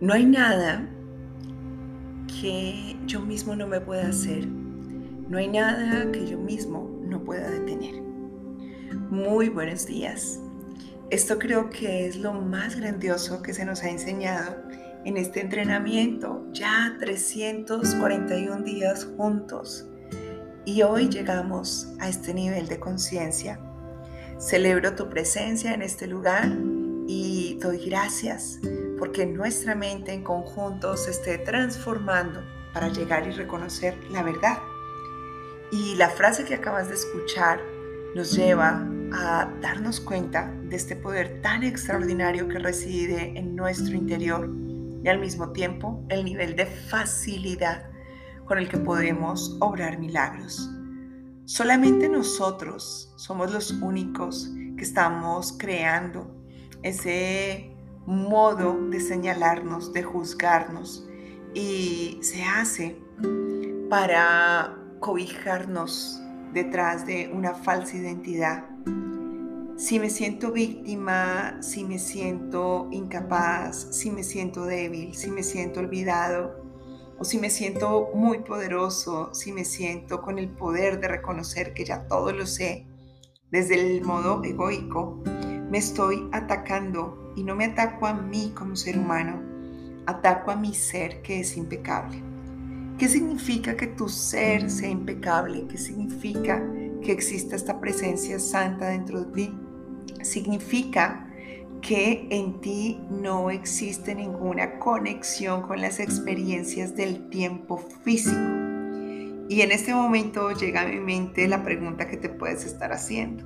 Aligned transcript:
No 0.00 0.14
hay 0.14 0.26
nada 0.26 0.88
que 2.40 2.96
yo 3.06 3.20
mismo 3.20 3.56
no 3.56 3.66
me 3.66 3.80
pueda 3.80 4.06
hacer. 4.06 4.46
No 4.46 5.38
hay 5.38 5.48
nada 5.48 6.12
que 6.12 6.24
yo 6.24 6.38
mismo 6.38 6.88
no 7.02 7.24
pueda 7.24 7.50
detener. 7.50 8.00
Muy 9.10 9.48
buenos 9.48 9.86
días. 9.86 10.38
Esto 11.10 11.40
creo 11.40 11.68
que 11.68 12.06
es 12.06 12.14
lo 12.14 12.32
más 12.32 12.76
grandioso 12.76 13.42
que 13.42 13.52
se 13.52 13.64
nos 13.64 13.82
ha 13.82 13.90
enseñado 13.90 14.54
en 15.04 15.16
este 15.16 15.40
entrenamiento. 15.40 16.46
Ya 16.52 16.96
341 17.00 18.62
días 18.62 19.04
juntos. 19.16 19.88
Y 20.64 20.82
hoy 20.82 21.08
llegamos 21.08 21.92
a 21.98 22.08
este 22.08 22.34
nivel 22.34 22.68
de 22.68 22.78
conciencia. 22.78 23.58
Celebro 24.38 24.94
tu 24.94 25.08
presencia 25.08 25.74
en 25.74 25.82
este 25.82 26.06
lugar 26.06 26.56
y 27.08 27.58
doy 27.60 27.84
gracias 27.84 28.60
porque 28.98 29.26
nuestra 29.26 29.74
mente 29.74 30.12
en 30.12 30.22
conjunto 30.22 30.96
se 30.96 31.10
esté 31.10 31.38
transformando 31.38 32.42
para 32.72 32.88
llegar 32.88 33.26
y 33.26 33.30
reconocer 33.32 33.96
la 34.10 34.22
verdad. 34.22 34.58
Y 35.70 35.94
la 35.96 36.08
frase 36.08 36.44
que 36.44 36.54
acabas 36.54 36.88
de 36.88 36.94
escuchar 36.94 37.60
nos 38.14 38.32
lleva 38.32 38.86
a 39.12 39.50
darnos 39.60 40.00
cuenta 40.00 40.52
de 40.64 40.76
este 40.76 40.96
poder 40.96 41.40
tan 41.42 41.62
extraordinario 41.62 42.48
que 42.48 42.58
reside 42.58 43.38
en 43.38 43.54
nuestro 43.54 43.94
interior 43.94 44.50
y 45.02 45.08
al 45.08 45.18
mismo 45.18 45.50
tiempo 45.52 46.04
el 46.08 46.24
nivel 46.24 46.56
de 46.56 46.66
facilidad 46.66 47.88
con 48.44 48.58
el 48.58 48.68
que 48.68 48.78
podemos 48.78 49.56
obrar 49.60 49.98
milagros. 49.98 50.70
Solamente 51.44 52.08
nosotros 52.08 53.12
somos 53.16 53.52
los 53.52 53.70
únicos 53.70 54.50
que 54.76 54.84
estamos 54.84 55.54
creando 55.58 56.30
ese 56.82 57.74
modo 58.08 58.88
de 58.88 59.00
señalarnos, 59.00 59.92
de 59.92 60.02
juzgarnos 60.02 61.06
y 61.52 62.18
se 62.22 62.42
hace 62.42 62.96
para 63.90 64.78
cobijarnos 64.98 66.18
detrás 66.54 67.04
de 67.04 67.30
una 67.30 67.52
falsa 67.52 67.98
identidad. 67.98 68.64
Si 69.76 70.00
me 70.00 70.08
siento 70.08 70.52
víctima, 70.52 71.58
si 71.60 71.84
me 71.84 71.98
siento 71.98 72.88
incapaz, 72.92 73.88
si 73.90 74.10
me 74.10 74.22
siento 74.22 74.64
débil, 74.64 75.14
si 75.14 75.30
me 75.30 75.42
siento 75.42 75.80
olvidado, 75.80 76.64
o 77.18 77.24
si 77.24 77.38
me 77.38 77.50
siento 77.50 78.08
muy 78.14 78.38
poderoso, 78.38 79.34
si 79.34 79.52
me 79.52 79.66
siento 79.66 80.22
con 80.22 80.38
el 80.38 80.48
poder 80.48 80.98
de 80.98 81.08
reconocer 81.08 81.74
que 81.74 81.84
ya 81.84 82.06
todo 82.06 82.32
lo 82.32 82.46
sé, 82.46 82.86
desde 83.50 83.74
el 83.74 84.02
modo 84.02 84.42
egoico, 84.44 85.22
me 85.70 85.76
estoy 85.76 86.26
atacando 86.32 87.27
y 87.38 87.44
no 87.44 87.54
me 87.54 87.66
ataco 87.66 88.06
a 88.06 88.14
mí 88.14 88.52
como 88.52 88.74
ser 88.74 88.98
humano, 88.98 89.40
ataco 90.06 90.50
a 90.50 90.56
mi 90.56 90.74
ser 90.74 91.22
que 91.22 91.38
es 91.38 91.56
impecable. 91.56 92.20
¿Qué 92.98 93.08
significa 93.08 93.76
que 93.76 93.86
tu 93.86 94.08
ser 94.08 94.68
sea 94.68 94.90
impecable? 94.90 95.64
¿Qué 95.68 95.78
significa 95.78 96.60
que 97.00 97.12
exista 97.12 97.54
esta 97.54 97.80
presencia 97.80 98.40
santa 98.40 98.88
dentro 98.88 99.20
de 99.20 99.32
ti? 99.32 99.54
Significa 100.22 101.28
que 101.80 102.26
en 102.30 102.60
ti 102.60 103.00
no 103.08 103.50
existe 103.50 104.16
ninguna 104.16 104.80
conexión 104.80 105.62
con 105.62 105.80
las 105.80 106.00
experiencias 106.00 106.96
del 106.96 107.28
tiempo 107.28 107.78
físico. 108.02 108.36
Y 109.48 109.60
en 109.60 109.70
este 109.70 109.94
momento 109.94 110.50
llega 110.50 110.80
a 110.80 110.88
mi 110.88 110.98
mente 110.98 111.46
la 111.46 111.62
pregunta 111.62 112.08
que 112.08 112.16
te 112.16 112.30
puedes 112.30 112.64
estar 112.64 112.92
haciendo. 112.92 113.44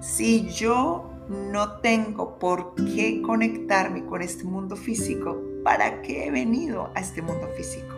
Si 0.00 0.48
yo 0.48 1.09
no 1.30 1.80
tengo 1.80 2.40
por 2.40 2.74
qué 2.74 3.22
conectarme 3.22 4.04
con 4.04 4.20
este 4.20 4.42
mundo 4.42 4.74
físico. 4.74 5.40
¿Para 5.62 6.02
qué 6.02 6.26
he 6.26 6.30
venido 6.32 6.90
a 6.96 7.00
este 7.00 7.22
mundo 7.22 7.46
físico? 7.56 7.94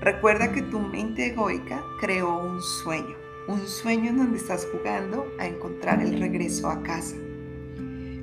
Recuerda 0.00 0.52
que 0.52 0.62
tu 0.62 0.78
mente 0.78 1.26
egoica 1.26 1.82
creó 2.00 2.38
un 2.38 2.62
sueño, 2.62 3.16
un 3.48 3.66
sueño 3.66 4.10
en 4.10 4.18
donde 4.18 4.38
estás 4.38 4.68
jugando 4.70 5.26
a 5.40 5.46
encontrar 5.46 6.00
el 6.00 6.20
regreso 6.20 6.68
a 6.68 6.80
casa. 6.84 7.16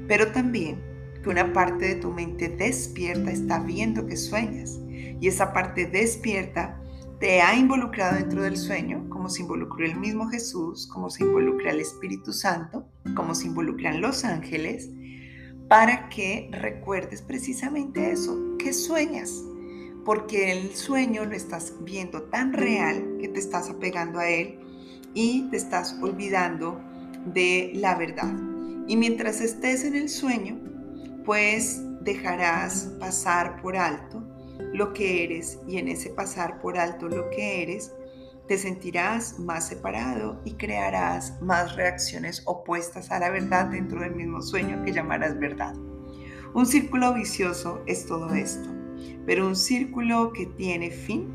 Pero 0.08 0.32
también 0.32 0.82
que 1.22 1.30
una 1.30 1.52
parte 1.52 1.90
de 1.90 1.96
tu 1.96 2.12
mente 2.12 2.48
despierta 2.48 3.32
está 3.32 3.60
viendo 3.60 4.06
que 4.06 4.16
sueñas 4.16 4.80
y 4.88 5.28
esa 5.28 5.52
parte 5.52 5.88
despierta 5.88 6.80
te 7.20 7.42
ha 7.42 7.56
involucrado 7.56 8.16
dentro 8.16 8.44
del 8.44 8.56
sueño, 8.56 9.10
como 9.10 9.30
se 9.30 9.42
involucró 9.42 9.86
el 9.86 9.98
mismo 9.98 10.30
Jesús, 10.30 10.88
como 10.88 11.10
se 11.10 11.24
involucra 11.24 11.72
el 11.72 11.82
Espíritu 11.82 12.32
Santo, 12.32 12.88
como 13.16 13.36
se 13.36 13.48
involucran 13.48 14.02
los 14.02 14.24
ángeles, 14.24 14.90
para 15.68 16.10
que 16.10 16.50
recuerdes 16.52 17.22
precisamente 17.22 18.12
eso, 18.12 18.58
que 18.58 18.74
sueñas, 18.74 19.44
porque 20.04 20.52
el 20.52 20.76
sueño 20.76 21.26
lo 21.26 21.36
estás 21.36 21.74
viendo 21.82 22.24
tan 22.24 22.54
real 22.54 23.18
que 23.20 23.28
te 23.30 23.40
estás 23.40 23.70
apegando 23.70 24.20
a 24.20 24.28
él 24.30 24.60
y 25.14 25.50
te 25.50 25.58
estás 25.58 25.96
olvidando 26.02 26.82
de 27.26 27.72
la 27.76 27.96
verdad. 27.96 28.34
Y 28.88 28.98
mientras 28.98 29.42
estés 29.42 29.84
en 29.86 29.96
el 29.96 30.10
sueño, 30.10 30.60
pues 31.24 31.82
dejarás 32.02 32.92
pasar 33.00 33.62
por 33.62 33.78
alto 33.78 34.24
lo 34.74 34.94
que 34.94 35.24
eres 35.24 35.60
y 35.68 35.78
en 35.78 35.88
ese 35.88 36.10
pasar 36.10 36.60
por 36.60 36.78
alto 36.78 37.08
lo 37.08 37.30
que 37.30 37.64
eres, 37.64 37.94
te 38.48 38.58
sentirás 38.58 39.40
más 39.40 39.68
separado 39.68 40.42
y 40.46 40.54
crearás 40.54 41.42
más 41.42 41.76
reacciones 41.76 42.44
opuestas 42.46 43.12
a 43.12 43.20
la 43.20 43.30
verdad 43.30 43.68
dentro 43.68 44.02
del 44.02 44.16
mismo 44.16 44.42
sueño 44.42 44.84
que 44.84 44.92
llamarás 44.92 45.40
verdad. 45.40 45.74
Un 46.54 46.66
círculo 46.66 47.14
vicioso 47.14 47.82
es 47.86 48.06
todo 48.06 48.34
esto, 48.34 48.70
pero 49.26 49.48
un 49.48 49.56
círculo 49.56 50.34
que 50.34 50.48
tiene 50.48 50.92
fin 50.92 51.30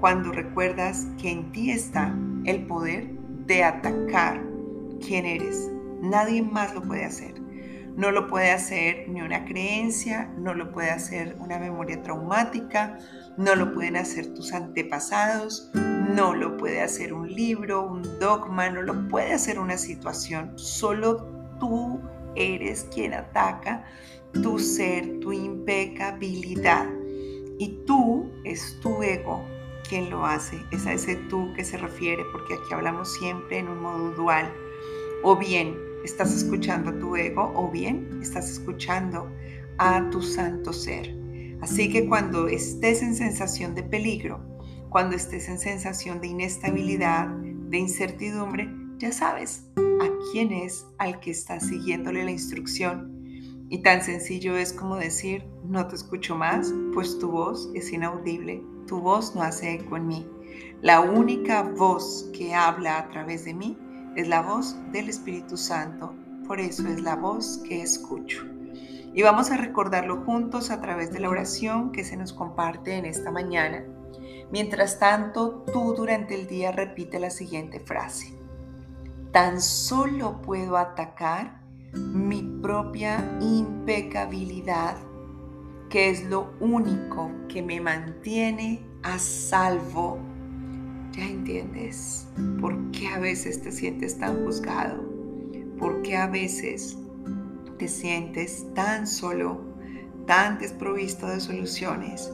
cuando 0.00 0.32
recuerdas 0.32 1.06
que 1.20 1.30
en 1.30 1.52
ti 1.52 1.70
está 1.70 2.14
el 2.44 2.66
poder 2.66 3.10
de 3.46 3.62
atacar 3.62 4.42
quién 5.06 5.26
eres. 5.26 5.70
Nadie 6.00 6.42
más 6.42 6.74
lo 6.74 6.82
puede 6.82 7.04
hacer. 7.04 7.34
No 7.96 8.10
lo 8.10 8.26
puede 8.26 8.50
hacer 8.50 9.08
ni 9.08 9.20
una 9.22 9.44
creencia, 9.44 10.32
no 10.38 10.52
lo 10.52 10.72
puede 10.72 10.90
hacer 10.90 11.36
una 11.38 11.58
memoria 11.58 12.02
traumática, 12.02 12.98
no 13.36 13.54
lo 13.54 13.72
pueden 13.72 13.96
hacer 13.96 14.34
tus 14.34 14.52
antepasados, 14.52 15.70
no 16.04 16.34
lo 16.34 16.56
puede 16.56 16.80
hacer 16.80 17.12
un 17.12 17.32
libro, 17.32 17.86
un 17.86 18.02
dogma, 18.18 18.70
no 18.70 18.82
lo 18.82 19.08
puede 19.08 19.32
hacer 19.32 19.58
una 19.58 19.76
situación. 19.76 20.52
Solo 20.56 21.26
tú 21.58 22.00
eres 22.36 22.86
quien 22.92 23.14
ataca 23.14 23.84
tu 24.42 24.58
ser, 24.58 25.20
tu 25.20 25.32
impecabilidad. 25.32 26.86
Y 27.58 27.84
tú 27.86 28.30
es 28.44 28.78
tu 28.80 29.02
ego 29.02 29.44
quien 29.88 30.10
lo 30.10 30.26
hace. 30.26 30.60
Es 30.70 30.86
a 30.86 30.92
ese 30.92 31.16
tú 31.16 31.52
que 31.54 31.64
se 31.64 31.76
refiere, 31.76 32.24
porque 32.32 32.54
aquí 32.54 32.74
hablamos 32.74 33.12
siempre 33.14 33.58
en 33.58 33.68
un 33.68 33.80
modo 33.80 34.10
dual. 34.10 34.52
O 35.22 35.36
bien 35.36 35.76
estás 36.04 36.34
escuchando 36.34 36.90
a 36.90 36.98
tu 36.98 37.16
ego 37.16 37.52
o 37.54 37.70
bien 37.70 38.18
estás 38.20 38.50
escuchando 38.50 39.30
a 39.78 40.08
tu 40.10 40.20
santo 40.20 40.72
ser. 40.72 41.14
Así 41.62 41.90
que 41.90 42.06
cuando 42.08 42.48
estés 42.48 43.02
en 43.02 43.14
sensación 43.14 43.74
de 43.74 43.84
peligro, 43.84 44.53
cuando 44.94 45.16
estés 45.16 45.48
en 45.48 45.58
sensación 45.58 46.20
de 46.20 46.28
inestabilidad, 46.28 47.26
de 47.26 47.78
incertidumbre, 47.78 48.70
ya 48.98 49.10
sabes 49.10 49.64
a 49.76 50.08
quién 50.30 50.52
es 50.52 50.86
al 50.98 51.18
que 51.18 51.32
estás 51.32 51.66
siguiéndole 51.66 52.22
la 52.22 52.30
instrucción. 52.30 53.66
Y 53.68 53.82
tan 53.82 54.04
sencillo 54.04 54.56
es 54.56 54.72
como 54.72 54.94
decir, 54.94 55.48
no 55.64 55.88
te 55.88 55.96
escucho 55.96 56.36
más, 56.36 56.72
pues 56.92 57.18
tu 57.18 57.28
voz 57.28 57.72
es 57.74 57.92
inaudible, 57.92 58.62
tu 58.86 59.00
voz 59.00 59.34
no 59.34 59.42
hace 59.42 59.74
eco 59.74 59.96
en 59.96 60.06
mí. 60.06 60.28
La 60.80 61.00
única 61.00 61.62
voz 61.64 62.30
que 62.32 62.54
habla 62.54 63.00
a 63.00 63.08
través 63.08 63.44
de 63.44 63.54
mí 63.54 63.76
es 64.14 64.28
la 64.28 64.42
voz 64.42 64.76
del 64.92 65.08
Espíritu 65.08 65.56
Santo, 65.56 66.14
por 66.46 66.60
eso 66.60 66.86
es 66.86 67.00
la 67.00 67.16
voz 67.16 67.60
que 67.66 67.82
escucho. 67.82 68.44
Y 69.12 69.22
vamos 69.22 69.50
a 69.50 69.56
recordarlo 69.56 70.22
juntos 70.24 70.70
a 70.70 70.80
través 70.80 71.12
de 71.12 71.18
la 71.18 71.30
oración 71.30 71.90
que 71.90 72.04
se 72.04 72.16
nos 72.16 72.32
comparte 72.32 72.94
en 72.94 73.06
esta 73.06 73.32
mañana. 73.32 73.84
Mientras 74.50 74.98
tanto, 74.98 75.64
tú 75.72 75.94
durante 75.94 76.34
el 76.34 76.46
día 76.46 76.72
repite 76.72 77.18
la 77.18 77.30
siguiente 77.30 77.80
frase. 77.80 78.38
Tan 79.32 79.60
solo 79.60 80.40
puedo 80.42 80.76
atacar 80.76 81.60
mi 81.92 82.42
propia 82.62 83.38
impecabilidad, 83.40 84.96
que 85.90 86.10
es 86.10 86.24
lo 86.24 86.52
único 86.60 87.30
que 87.48 87.62
me 87.62 87.80
mantiene 87.80 88.86
a 89.02 89.18
salvo 89.18 90.18
¿Ya 91.16 91.28
entiendes 91.28 92.26
por 92.60 92.90
qué 92.90 93.06
a 93.06 93.20
veces 93.20 93.62
te 93.62 93.70
sientes 93.70 94.18
tan 94.18 94.44
juzgado? 94.44 95.00
¿Por 95.78 96.02
qué 96.02 96.16
a 96.16 96.26
veces 96.26 96.98
te 97.78 97.86
sientes 97.86 98.66
tan 98.74 99.06
solo, 99.06 99.60
tan 100.26 100.58
desprovisto 100.58 101.28
de 101.28 101.38
soluciones? 101.38 102.32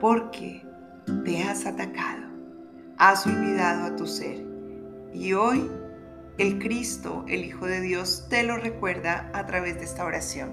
Porque 0.00 0.62
te 1.24 1.42
has 1.42 1.66
atacado, 1.66 2.22
has 2.98 3.26
olvidado 3.26 3.84
a 3.84 3.96
tu 3.96 4.06
ser. 4.06 4.44
Y 5.12 5.32
hoy 5.34 5.70
el 6.38 6.58
Cristo, 6.58 7.24
el 7.28 7.44
Hijo 7.44 7.66
de 7.66 7.80
Dios, 7.80 8.26
te 8.28 8.42
lo 8.42 8.56
recuerda 8.56 9.30
a 9.34 9.46
través 9.46 9.76
de 9.76 9.84
esta 9.84 10.04
oración. 10.04 10.50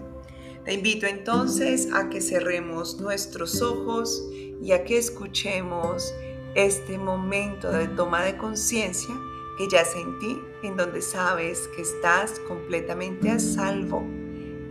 Te 0.65 0.73
invito 0.73 1.07
entonces 1.07 1.89
a 1.93 2.09
que 2.09 2.21
cerremos 2.21 2.99
nuestros 2.99 3.61
ojos 3.61 4.23
y 4.61 4.71
a 4.73 4.83
que 4.83 4.97
escuchemos 4.97 6.13
este 6.55 6.97
momento 6.97 7.71
de 7.71 7.87
toma 7.87 8.23
de 8.23 8.35
conciencia 8.37 9.15
que 9.57 9.67
ya 9.69 9.85
sentí, 9.85 10.39
en 10.63 10.77
donde 10.77 11.01
sabes 11.01 11.69
que 11.75 11.81
estás 11.81 12.39
completamente 12.47 13.29
a 13.29 13.39
salvo 13.39 14.05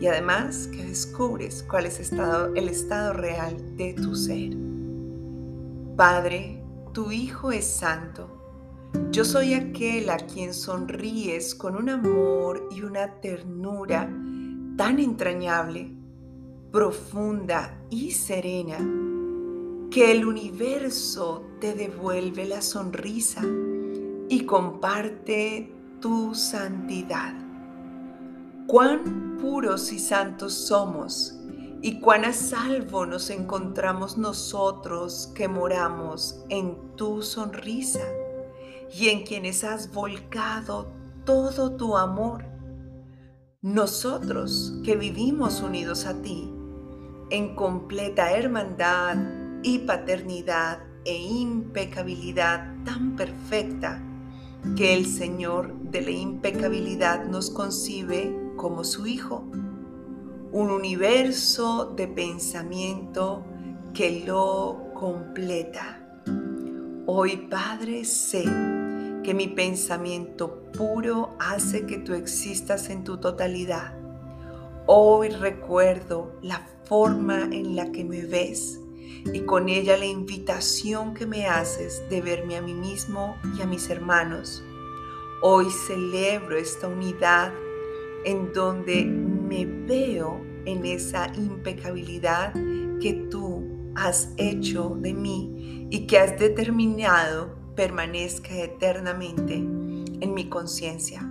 y 0.01 0.07
además 0.07 0.69
que 0.69 0.85
descubres 0.85 1.65
cuál 1.69 1.87
es 1.87 1.99
el 1.99 2.69
estado 2.69 3.13
real 3.13 3.77
de 3.77 3.95
tu 3.95 4.15
ser. 4.15 4.78
Padre, 5.99 6.63
tu 6.93 7.11
Hijo 7.11 7.51
es 7.51 7.67
santo. 7.67 8.31
Yo 9.11 9.25
soy 9.25 9.55
aquel 9.55 10.11
a 10.11 10.17
quien 10.17 10.55
sonríes 10.55 11.57
con 11.57 11.75
un 11.75 11.89
amor 11.89 12.69
y 12.71 12.83
una 12.83 13.21
ternura 13.21 14.09
tan 14.77 15.01
entrañable, 15.01 15.91
profunda 16.71 17.83
y 17.91 18.13
serena, 18.13 18.79
que 19.91 20.13
el 20.13 20.25
universo 20.25 21.45
te 21.61 21.75
devuelve 21.75 22.45
la 22.45 22.63
sonrisa 22.63 23.43
y 24.29 24.45
comparte 24.45 25.75
tu 26.01 26.33
santidad. 26.33 27.35
Cuán 28.69 29.37
puros 29.41 29.91
y 29.91 29.99
santos 29.99 30.55
somos 30.55 31.38
y 31.81 32.01
cuán 32.01 32.25
a 32.25 32.33
salvo 32.33 33.07
nos 33.07 33.31
encontramos 33.31 34.19
nosotros 34.19 35.33
que 35.35 35.49
moramos 35.49 36.45
en 36.49 36.97
tu 36.97 37.23
sonrisa 37.23 38.03
y 38.93 39.09
en 39.09 39.25
quienes 39.25 39.65
has 39.65 39.93
volcado 39.93 40.93
todo 41.25 41.77
tu 41.77 41.97
amor. 41.97 42.45
Nosotros 43.61 44.75
que 44.85 44.97
vivimos 44.97 45.63
unidos 45.63 46.07
a 46.07 46.21
ti 46.23 46.53
en 47.31 47.55
completa 47.55 48.33
hermandad 48.33 49.17
y 49.63 49.81
paternidad 49.81 50.81
e 51.05 51.17
impecabilidad 51.17 52.75
tan 52.85 53.17
perfecta 53.17 54.03
que 54.77 54.95
el 54.95 55.07
Señor 55.07 55.75
de 55.83 56.01
la 56.03 56.11
impecabilidad 56.11 57.27
nos 57.27 57.51
concibe 57.51 58.37
como 58.57 58.85
su 58.85 59.07
Hijo, 59.07 59.45
un 60.53 60.71
universo 60.71 61.93
de 61.95 62.09
pensamiento 62.09 63.45
que 63.93 64.25
lo 64.27 64.93
completa. 64.95 66.01
Hoy, 67.07 67.49
Padre, 67.51 68.05
sé 68.05 68.45
que 69.23 69.35
mi 69.35 69.49
pensamiento 69.49 70.63
puro 70.73 71.37
hace 71.39 71.85
que 71.87 71.99
tú 71.99 72.15
existas 72.15 72.89
en 72.89 73.05
tu 73.05 73.19
totalidad. 73.19 73.95
Hoy 74.87 75.29
recuerdo 75.29 76.39
la 76.41 76.67
forma 76.85 77.43
en 77.45 77.77
la 77.77 77.93
que 77.93 78.05
me 78.05 78.25
ves 78.25 78.81
y 79.33 79.41
con 79.41 79.69
ella 79.69 79.99
la 79.99 80.07
invitación 80.07 81.13
que 81.13 81.27
me 81.27 81.47
haces 81.47 82.03
de 82.09 82.23
verme 82.23 82.57
a 82.57 82.63
mí 82.63 82.73
mismo 82.73 83.37
y 83.57 83.61
a 83.61 83.67
mis 83.67 83.91
hermanos. 83.91 84.63
Hoy 85.43 85.67
celebro 85.87 86.57
esta 86.57 86.89
unidad 86.89 87.53
en 88.25 88.53
donde 88.53 89.38
me 89.49 89.65
veo 89.65 90.41
en 90.67 90.85
esa 90.85 91.33
impecabilidad 91.35 92.53
que 93.01 93.27
tú 93.31 93.93
has 93.97 94.33
hecho 94.37 94.97
de 95.01 95.15
mí 95.15 95.87
y 95.91 96.07
que 96.07 96.19
has 96.19 96.39
determinado 96.39 97.57
permanezca 97.75 98.55
eternamente 98.55 99.55
en 99.55 100.35
mi 100.35 100.49
conciencia. 100.49 101.29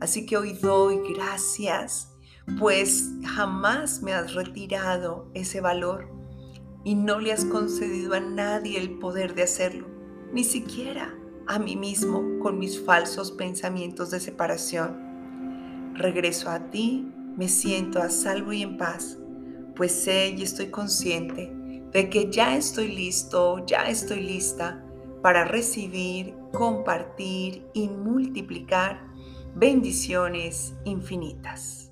Así 0.00 0.26
que 0.26 0.36
hoy 0.36 0.52
doy 0.52 1.00
gracias, 1.14 2.12
pues 2.58 3.10
jamás 3.24 4.02
me 4.02 4.12
has 4.12 4.34
retirado 4.34 5.30
ese 5.34 5.60
valor 5.60 6.08
y 6.84 6.94
no 6.94 7.18
le 7.20 7.32
has 7.32 7.44
concedido 7.44 8.14
a 8.14 8.20
nadie 8.20 8.78
el 8.78 8.98
poder 8.98 9.34
de 9.34 9.44
hacerlo, 9.44 9.86
ni 10.32 10.44
siquiera 10.44 11.14
a 11.46 11.58
mí 11.58 11.76
mismo 11.76 12.40
con 12.40 12.58
mis 12.58 12.84
falsos 12.84 13.32
pensamientos 13.32 14.10
de 14.10 14.20
separación. 14.20 15.94
Regreso 15.94 16.50
a 16.50 16.70
ti, 16.70 17.13
me 17.36 17.48
siento 17.48 18.00
a 18.00 18.10
salvo 18.10 18.52
y 18.52 18.62
en 18.62 18.76
paz, 18.76 19.18
pues 19.74 19.92
sé 19.92 20.34
y 20.36 20.42
estoy 20.42 20.68
consciente 20.70 21.52
de 21.92 22.10
que 22.10 22.30
ya 22.30 22.56
estoy 22.56 22.88
listo, 22.88 23.64
ya 23.66 23.88
estoy 23.88 24.20
lista 24.20 24.84
para 25.22 25.44
recibir, 25.44 26.34
compartir 26.52 27.66
y 27.72 27.88
multiplicar 27.88 29.00
bendiciones 29.54 30.74
infinitas. 30.84 31.83